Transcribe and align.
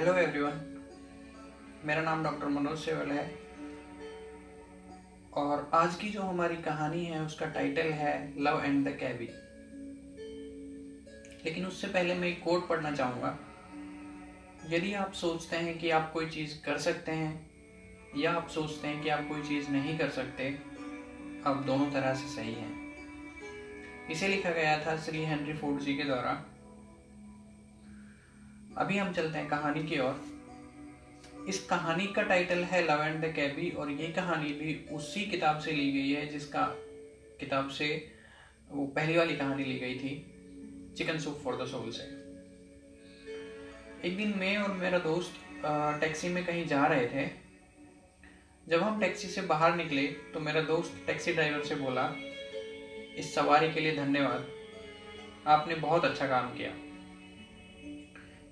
Hello 0.00 0.12
everyone 0.14 0.60
मेरा 1.84 2.02
नाम 2.02 2.22
doctor 2.24 2.46
Manoj 2.46 2.78
सेवल 2.78 3.10
है। 3.10 3.24
और 5.32 5.70
आज 5.74 5.94
की 5.94 6.08
जो 6.08 6.22
हमारी 6.22 6.56
कहानी 6.56 7.04
है, 7.04 7.20
उसका 7.20 7.46
टाइटल 7.46 7.90
है 7.92 8.42
लव 8.42 8.62
एंड 8.64 8.88
द 8.88 8.92
कैबी 9.00 9.28
लेकिन 11.44 11.66
उससे 11.66 11.86
पहले 11.86 12.14
मैं 12.14 12.28
एक 12.28 12.42
कोट 12.42 12.66
पढ़ना 12.68 12.92
चाहूँगा। 12.92 13.36
यदि 14.70 14.92
आप 14.94 15.12
सोचते 15.12 15.56
हैं 15.56 15.78
कि 15.78 15.90
आप 15.90 16.10
कोई 16.12 16.28
चीज़ 16.28 16.54
कर 16.64 16.78
सकते 16.78 17.12
हैं, 17.12 17.50
या 18.16 18.32
आप 18.32 18.48
सोचते 18.48 18.88
हैं 18.88 19.02
कि 19.02 19.08
आप 19.08 19.28
कोई 19.28 19.42
चीज़ 19.42 19.70
नहीं 19.70 19.98
कर 19.98 20.08
सकते, 20.10 20.48
आप 21.46 21.62
दोनों 21.66 21.90
तरह 21.90 22.14
से 22.14 22.34
सही 22.36 22.54
हैं। 22.54 24.08
इसे 24.10 24.28
लिखा 24.28 24.50
गया 24.50 24.78
था 24.86 24.96
श्री 24.96 25.24
हेनरी 25.24 25.54
फोर्ड 25.54 25.80
जी 25.80 25.94
के 25.94 26.04
द्वारा। 26.04 26.32
अभी 28.80 28.98
हम 28.98 29.12
चलते 29.12 29.38
हैं 29.38 29.48
कहानी 29.48 29.82
की 29.84 29.98
ओर। 29.98 31.44
इस 31.48 31.58
कहानी 31.66 32.06
का 32.06 32.22
टाइटल 32.22 32.62
है 32.64 32.82
लव 32.84 33.02
एंड 33.02 33.24
द 33.24 33.32
कैबी, 33.34 33.68
और 33.70 33.90
ये 33.90 34.06
कहानी 34.12 34.52
भी 34.52 34.74
उसी 34.92 35.24
किताब 35.26 35.58
से 35.58 35.72
ली 35.72 35.90
गई 35.92 36.12
है, 36.12 36.26
जिसका 36.28 36.62
किताब 37.40 37.68
से 37.70 37.88
वो 38.70 38.86
पहली 38.86 39.16
वाली 39.16 39.36
कहानी 39.36 39.64
ली 39.64 39.78
गई 39.78 39.94
थी, 39.94 40.94
chicken 40.96 41.18
soup 41.18 41.40
for 41.44 41.56
the 41.56 41.66
soul 41.66 41.90
से। 41.90 42.08
एक 44.08 44.16
दिन 44.16 44.34
मैं 44.38 44.56
और 44.56 44.72
मेरा 44.74 44.98
दोस्त 45.00 45.32
टैक्सी 46.00 46.28
में 46.28 46.44
कहीं 46.44 46.66
जा 46.66 46.86
रहे 46.86 47.06
थे। 47.06 47.28
जब 48.66 48.82
हम 48.82 49.00
टैक्सी 49.00 49.28
से 49.28 49.42
बाहर 49.44 49.76
निकले 49.76 50.06
तो 50.34 50.40
मेरा 50.40 50.60
दोस्त 50.64 51.02
टैक्सी 51.06 51.32
ड्राइवर 51.32 51.64
से 51.64 51.74
बोला, 51.76 52.12
इस 53.16 53.34
सवारी 53.34 53.72
के 53.72 53.80
लिए 53.80 53.96
धन्यवाद। 53.96 54.46
आपने 55.48 55.74
बहुत 55.76 56.04
अच्छा 56.04 56.26
काम 56.26 56.54
किया। 56.54 56.70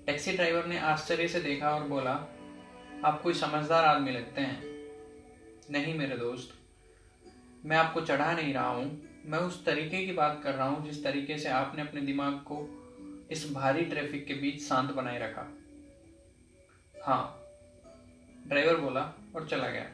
टैक्सी 0.09 0.31
ड्राइवर 0.31 0.65
ने 0.65 0.77
आश्चर्य 0.79 1.27
से 1.27 1.39
देखा 1.39 1.69
और 1.69 1.83
बोला, 1.83 2.11
आप 3.05 3.19
कोई 3.23 3.33
समझदार 3.33 3.85
आदमी 3.85 4.11
लगते 4.11 4.41
हैं। 4.41 4.63
नहीं 5.71 5.93
मेरे 5.97 6.17
दोस्त, 6.17 6.53
मैं 7.65 7.77
आपको 7.77 8.01
चढ़ा 8.01 8.31
नहीं 8.33 8.53
रहा 8.53 8.69
हूँ। 8.69 8.85
मैं 9.25 9.39
उस 9.39 9.65
तरीके 9.65 10.05
की 10.05 10.13
बात 10.13 10.41
कर 10.43 10.53
रहा 10.53 10.67
हूँ 10.67 10.83
जिस 10.85 11.03
तरीके 11.03 11.37
से 11.37 11.49
आपने 11.49 11.81
अपने 11.81 12.01
दिमाग 12.01 12.33
को 12.33 12.57
इस 13.31 13.51
भारी 13.53 13.85
ट्रैफ़िक 13.85 14.25
के 14.27 14.33
बीच 14.33 14.61
शांत 14.63 14.91
बनाए 14.91 15.19
रखा। 15.19 15.47
हाँ 17.03 17.23
ड्राइवर 18.47 18.75
बोला 18.75 19.01
और 19.35 19.47
चला 19.47 19.69
गया। 19.69 19.85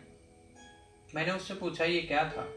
मैंने 1.16 1.31
उससे 1.31 1.53
पूछा, 1.53 1.86
ये 1.86 2.02
क्या 2.02 2.30
था? 2.30 2.49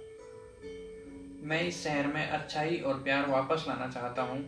मैं 1.43 1.63
इस 1.63 1.85
शहर 1.85 2.07
में 2.07 2.27
अच्छाई 2.27 2.79
और 2.79 3.03
प्यार 3.03 3.29
वापस 3.29 3.65
लाना 3.69 3.91
चाहता 3.91 4.23
हूँ। 4.23 4.39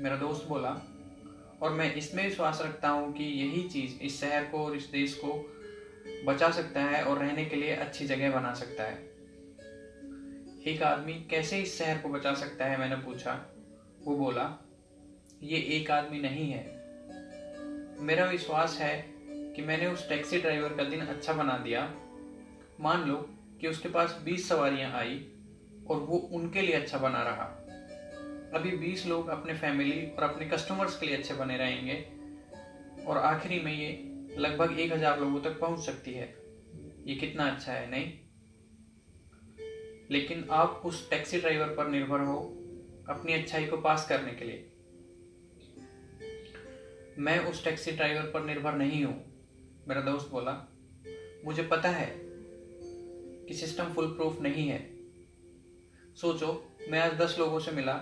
मेरा 0.00 0.16
दोस्त 0.16 0.48
बोला 0.48 0.80
और 1.62 1.72
मैं 1.72 1.94
इसमें 1.94 2.24
विश्वास 2.24 2.62
रखता 2.62 2.88
हूँ 2.88 3.12
कि 3.12 3.24
यही 3.24 3.68
चीज़ 3.68 4.00
इस 4.02 4.20
शहर 4.20 4.44
को 4.44 4.64
और 4.64 4.76
इस 4.76 4.86
देश 4.86 5.14
को 5.14 5.58
बचा 6.24 6.50
सकता 6.50 6.82
है 6.82 7.04
और 7.04 7.18
रहने 7.18 7.44
के 7.44 7.56
लिए 7.56 7.74
अच्छी 7.74 8.06
जगह 8.06 8.30
बना 8.30 8.54
सकता 8.54 8.84
है। 8.84 8.96
एक 10.66 10.82
आदमी 10.82 11.12
कैसे 11.12 11.58
इस 11.58 11.78
शहर 11.78 11.98
को 11.98 12.08
बचा 12.08 12.34
सकता 12.34 12.64
है, 12.64 12.78
मैंने 12.78 12.96
पूछा। 12.96 13.54
वो 14.04 14.16
बोला, 14.16 14.66
ये 15.42 15.58
एक 15.58 15.90
आदमी 15.90 16.20
नहीं 16.20 16.50
है। 16.50 16.82
मेरा 18.00 18.24
विश्वास 18.24 18.78
है 18.80 19.10
कि 19.28 19.62
मैंने 19.62 19.86
उस 19.86 20.08
टैक्सी 20.08 20.38
ड्राइवर 20.38 20.68
का 20.68 20.84
दिन 20.84 21.00
अच्छा 21.00 21.32
बना 21.32 21.58
दिया। 21.58 21.94
मान 22.80 23.08
लो 23.08 23.16
कि 23.60 23.68
उसके 23.68 23.88
पास 23.88 24.20
20 24.24 24.48
सवारियाँ 24.48 24.92
आई 24.92 25.32
और 25.90 25.96
वो 25.96 26.18
उनके 26.18 26.62
लिए 26.62 26.74
अच्छा 26.74 26.98
बना 26.98 27.22
रहा। 27.22 27.61
अभी 28.54 28.70
20 28.70 29.06
लोग 29.06 29.28
अपने 29.28 29.54
फैमिली 29.54 30.06
और 30.06 30.22
अपने 30.22 30.46
कस्टमर्स 30.46 30.98
के 30.98 31.06
लिए 31.06 31.16
अच्छे 31.16 31.34
बने 31.34 31.56
रहेंगे। 31.56 31.94
और 33.06 33.18
आखिरी 33.18 33.60
में 33.60 33.72
ये 33.72 33.88
लगभग 34.38 34.78
एक 34.80 34.92
हज़ार 34.92 35.20
लोगों 35.20 35.40
तक 35.40 35.58
पहुँच 35.60 35.80
सकती 35.80 36.12
है। 36.12 36.34
ये 37.06 37.14
कितना 37.14 37.48
अच्छा 37.50 37.72
है, 37.72 37.90
नहीं? 37.90 38.12
लेकिन 40.10 40.46
आप 40.50 40.82
उस 40.84 41.10
टैक्सी 41.10 41.38
ड्राइवर 41.38 41.66
पर 41.66 41.88
निर्भर 41.88 42.20
हो 42.20 42.36
अपनी 43.08 43.32
अच्छाई 43.32 43.66
को 43.66 43.76
पास 43.76 44.06
करने 44.08 44.32
के 44.32 44.44
लिए। 44.44 44.68
मैं 47.18 47.38
उस 47.38 47.64
टैक्सी 47.64 47.92
ड्राइवर 47.92 48.30
पर 48.30 48.44
निर्भर 48.44 48.72
नहीं 48.72 49.04
हूँ, 49.04 49.14
मेरा 49.88 50.00
दोस्त 50.00 50.30
बोला। 50.30 50.68
मुझे 51.44 51.62
पता 51.62 51.88
है 51.88 52.06
कि 53.46 53.54
सिस्टम 53.54 53.84
फुल 53.84 54.06
प्रूफ 54.06 54.40
नहीं 54.40 54.68
है। 54.68 54.78
सोचो, 56.14 56.70
मैं 56.90 57.00
आज 57.00 57.12
दस 57.12 57.36
लोगों 57.38 57.58
से 57.58 57.70
मिला 57.70 57.94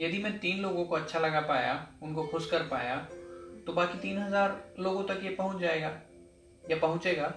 यदि 0.00 0.18
मैं 0.18 0.38
तीन 0.38 0.60
लोगों 0.60 0.84
को 0.84 0.94
अच्छा 0.94 1.18
लगा 1.18 1.40
पाया, 1.40 1.74
उनको 2.02 2.22
खुश 2.24 2.50
कर 2.50 2.62
पाया 2.68 2.96
तो 3.66 3.72
बाकी 3.72 3.98
तीन 3.98 4.18
हज़ार 4.18 4.74
लोगों 4.78 5.02
तक 5.04 5.20
ये 5.24 5.30
पहुँच 5.30 5.60
जाएगा। 5.60 5.88
या 6.64 6.76
पहुंचेगा। 6.78 7.32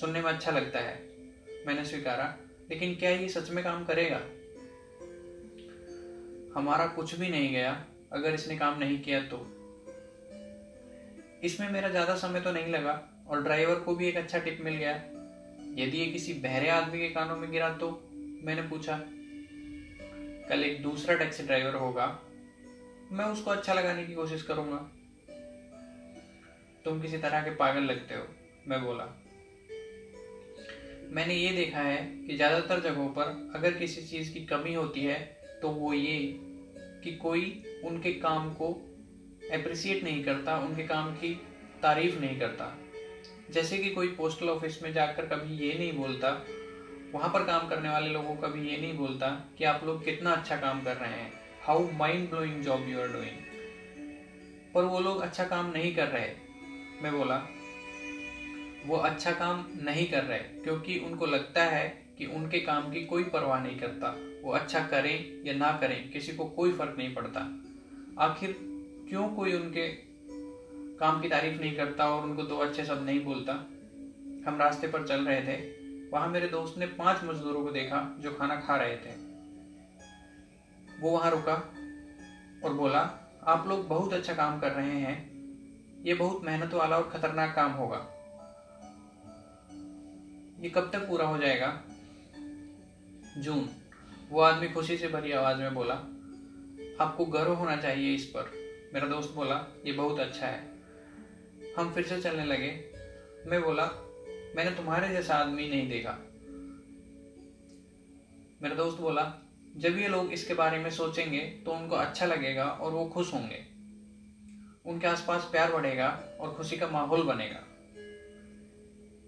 सुनने 0.00 0.20
में 0.22 0.30
अच्छा 0.32 0.50
लगता 0.50 0.78
है। 0.78 0.94
मैंने 1.66 1.84
स्वीकारा। 1.84 2.24
लेकिन 2.70 2.94
क्या 2.94 3.10
ये 3.10 3.28
सच 3.28 3.50
में 3.50 3.62
काम 3.64 3.84
करेगा? 3.84 4.20
हमारा 6.54 6.86
कुछ 6.86 7.14
भी 7.14 7.28
नहीं 7.28 7.52
गया। 7.52 7.72
अगर 8.12 8.34
इसने 8.34 8.56
काम 8.56 8.78
नहीं 8.78 9.00
किया 9.02 9.20
तो। 9.22 9.38
इसमें 11.44 11.70
मेरा 11.70 11.88
ज़्यादा 11.88 12.14
समय 12.16 12.40
तो 12.40 12.52
नहीं 12.52 12.72
लगा 12.72 13.00
और 13.28 13.42
ड्राइवर 13.42 13.80
को 13.80 13.94
भी 13.94 14.08
एक 14.08 14.16
अच्छा 14.16 14.38
टिप 14.38 14.58
मिल 14.64 14.74
गया। 14.74 14.94
यदि 15.76 15.98
ये 15.98 16.06
किसी 16.06 16.32
बहरे 16.40 16.68
आदमी 16.68 16.98
के 16.98 17.08
कानों 17.08 17.36
में 17.36 17.50
गिरा 17.50 17.68
तो 17.72 17.90
मैंने 18.44 18.62
पूछा 18.62 19.00
कल 20.50 20.64
एक 20.64 20.82
दूसरा 20.82 21.14
टैक्सी 21.16 21.42
ड्राइवर 21.42 21.74
होगा, 21.76 22.06
मैं 23.12 23.24
उसको 23.24 23.50
अच्छा 23.50 23.74
लगाने 23.74 24.04
की 24.04 24.14
कोशिश 24.14 24.42
करूँगा। 24.42 24.76
तुम 26.84 27.00
किसी 27.00 27.18
तरह 27.18 27.42
के 27.42 27.50
पागल 27.56 27.82
लगते 27.82 28.14
हो, 28.14 28.24
मैं 28.68 28.82
बोला। 28.84 29.04
मैंने 31.10 31.34
ये 31.34 31.52
देखा 31.52 31.80
है 31.80 31.96
कि 32.26 32.36
ज़्यादातर 32.36 32.80
जगहों 32.80 33.08
पर 33.10 33.52
अगर 33.56 33.74
किसी 33.74 34.02
चीज़ 34.02 34.32
की 34.34 34.40
कमी 34.46 34.74
होती 34.74 35.04
है 35.04 35.18
तो 35.62 35.68
वो 35.70 35.92
ये 35.92 36.18
कि 37.04 37.16
कोई 37.16 37.80
उनके 37.84 38.12
काम 38.20 38.52
को 38.52 38.72
अप्रिसिएट 39.52 40.04
नहीं 40.04 40.22
करता, 40.24 40.58
उनके 40.58 40.82
काम 40.84 41.12
की 41.14 41.34
तारीफ़ 41.82 42.18
नहीं 42.20 42.38
करता। 42.40 42.76
जैसे 43.50 43.78
कि 43.78 43.90
कोई 43.90 44.08
पोस्टल 44.14 44.48
ऑफ़िस 44.48 44.82
में 44.82 44.92
जाकर 44.92 45.26
कभी 45.26 45.56
ये 45.58 45.72
नहीं 45.78 45.92
बोलता 45.92 46.32
वहाँ 47.14 47.28
पर 47.28 47.42
काम 47.42 47.66
करने 47.66 47.88
वाले 47.88 48.08
लोगों 48.08 48.34
का 48.34 48.48
भी 48.48 48.70
ये 48.70 48.76
नहीं 48.76 48.94
बोलता 48.94 49.30
कि 49.58 49.64
आप 49.64 49.84
लोग 49.84 50.04
कितना 50.04 50.32
अच्छा 50.32 50.56
काम 50.56 50.82
कर 50.82 50.96
रहे 50.96 51.10
हैं 51.10 51.30
how 51.66 51.86
mind 51.90 52.28
blowing 52.30 52.62
job 52.62 52.88
you 52.88 53.00
are 53.00 53.08
doing 53.08 53.36
पर 54.74 54.84
वो 54.84 55.00
लोग 55.00 55.20
अच्छा 55.20 55.44
काम 55.44 55.66
नहीं 55.66 55.92
कर 55.92 56.08
रहे, 56.08 56.30
मैं 57.02 57.12
बोला, 57.12 57.42
वो 58.86 58.96
अच्छा 58.96 59.32
काम 59.32 59.64
नहीं 59.76 60.06
कर 60.06 60.22
रहे, 60.24 60.38
क्योंकि 60.38 60.96
उनको 60.96 61.26
लगता 61.26 61.64
है 61.64 61.98
कि 62.18 62.24
उनके 62.24 62.60
काम 62.60 62.90
की 62.90 63.00
कोई 63.00 63.24
परवाह 63.24 63.60
नहीं 63.60 63.76
करता। 63.76 64.14
वो 64.44 64.52
अच्छा 64.52 64.80
करें 64.80 65.24
या 65.44 65.52
ना 65.52 65.72
करें, 65.72 66.10
किसी 66.10 66.32
को 66.32 66.44
कोई 66.44 66.70
फ़र्क 66.70 66.94
नहीं 66.98 67.08
पड़ता। 67.08 67.46
आखिर 68.18 68.54
क्यों 69.08 69.28
कोई 69.28 69.52
उनके 69.52 69.88
काम 70.98 71.20
की 71.20 71.28
तारीफ़ 71.28 71.60
नहीं 71.60 71.72
करता 71.72 72.08
और 72.08 72.22
उनको 72.22 72.42
दो 72.42 72.58
अच्छे 72.58 72.84
शब्द 72.84 73.02
नहीं 73.02 73.20
बोलता? 73.20 73.52
हम 74.46 74.58
रास्ते 74.58 74.86
पर 74.86 75.02
चल 75.02 75.20
रहे 75.20 75.40
थे 75.40 75.79
वहाँ 76.12 76.28
मेरे 76.28 76.48
दोस्त 76.48 76.78
ने 76.78 76.86
पाँच 76.86 77.24
मजदूरों 77.24 77.64
को 77.64 77.70
देखा 77.70 78.16
जो 78.18 78.34
खाना 78.34 78.56
खा 78.56 78.76
रहे 78.76 78.96
थे। 78.96 79.10
वो 81.00 81.10
वहाँ 81.10 81.30
रुका 81.30 81.54
और 82.64 82.72
बोला, 82.74 83.32
आप 83.42 83.68
लोग 83.68 83.88
बहुत 83.88 84.12
अच्छा 84.12 84.34
काम 84.34 84.60
कर 84.60 84.72
रहे 84.72 85.00
हैं। 85.00 85.30
ये 86.02 86.14
बहुत 86.14 86.44
मेहनत 86.44 86.74
वाला 86.74 86.96
और 86.96 87.10
खतरनाक 87.10 87.54
काम 87.54 87.72
होगा। 87.72 88.06
ये 90.60 90.70
कब 90.70 90.90
तक 90.92 91.08
पूरा 91.08 91.26
हो 91.26 91.38
जाएगा? 91.38 91.82
जून। 93.38 93.68
वो 94.30 94.40
आदमी 94.40 94.68
खुशी 94.68 94.98
से 94.98 95.08
भरी 95.08 95.32
आवाज़ 95.32 95.58
में 95.58 95.74
बोला, 95.74 95.94
आपको 97.04 97.24
गर्व 97.24 97.52
होना 97.52 97.76
चाहिए 97.76 98.14
इस 98.14 98.24
पर। 98.24 98.50
मेरा 98.94 99.08
दोस्त 99.08 99.34
बोला, 99.34 99.66
ये 99.86 99.92
बहुत 99.92 100.20
अच्छा 100.20 100.46
है। 100.46 100.70
हम 101.78 101.92
फिर 101.92 102.06
से 102.06 102.20
चलने 102.20 102.44
लगे। 102.44 102.84
मैं 103.46 103.62
बोला 103.62 103.84
मैंने 104.56 104.70
तुम्हारे 104.70 105.08
जैसा 105.08 105.34
आदमी 105.34 105.68
नहीं 105.68 105.88
देखा। 105.88 106.18
मेरा 108.62 108.74
दोस्त 108.74 109.00
बोला, 109.00 109.22
जब 109.76 109.98
ये 109.98 110.08
लोग 110.08 110.32
इसके 110.32 110.54
बारे 110.54 110.78
में 110.78 110.90
सोचेंगे 110.90 111.40
तो 111.64 111.72
उनको 111.72 111.96
अच्छा 111.96 112.26
लगेगा 112.26 112.64
और 112.64 112.92
वो 112.92 113.04
खुश 113.06 113.32
होंगे। 113.34 113.64
उनके 114.86 115.06
आसपास 115.06 115.48
प्यार 115.52 115.72
बढ़ेगा 115.72 116.08
और 116.40 116.54
खुशी 116.54 116.76
का 116.76 116.88
माहौल 116.88 117.22
बनेगा। 117.22 117.64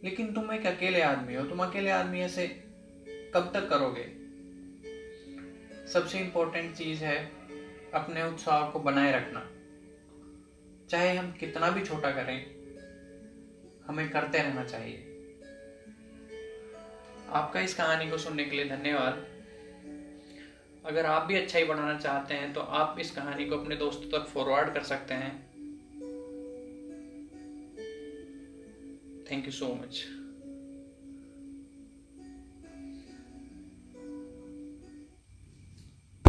लेकिन 0.04 0.32
तुम 0.34 0.52
एक 0.52 0.66
अकेले 0.66 1.02
आदमी 1.02 1.34
हो, 1.34 1.44
तुम 1.44 1.64
अकेले 1.64 1.90
आदमी 1.90 2.20
ऐसे 2.20 2.46
कब 3.34 3.50
तक 3.54 3.68
करोगे? 3.68 4.04
सबसे 5.88 6.18
इंपॉर्टेंट 6.18 6.74
चीज़ 6.74 7.04
है 7.04 7.24
अपने 7.94 8.22
उत्साह 8.22 8.70
को 8.70 8.78
बनाए 8.80 9.12
रखना। 9.12 9.48
चाहे 10.88 11.16
हम 11.16 11.32
कितना 11.32 11.70
भी 11.70 11.84
छोटा 11.84 12.10
करें, 12.10 12.44
हमें 13.86 14.10
करते 14.10 14.38
रहना 14.38 14.64
चाहिए। 14.64 15.11
आपका 17.32 17.60
इस 17.60 17.74
कहानी 17.74 18.10
को 18.10 18.18
सुनने 18.18 18.44
के 18.44 18.56
लिए 18.56 18.64
धन्यवाद। 18.68 19.26
अगर 20.86 21.06
आप 21.06 21.26
भी 21.26 21.36
अच्छाई 21.36 21.64
बढ़ाना 21.64 21.98
चाहते 21.98 22.34
हैं 22.34 22.52
तो 22.52 22.60
आप 22.60 22.96
इस 23.00 23.10
कहानी 23.10 23.44
को 23.44 23.58
अपने 23.58 23.76
दोस्तों 23.76 24.10
तक 24.10 24.26
फॉरवर्ड 24.26 24.74
कर 24.74 24.82
सकते 24.82 25.14
हैं। 25.14 25.32
Thank 29.30 29.46
you 29.46 29.52
so 29.52 29.74
much 29.74 30.04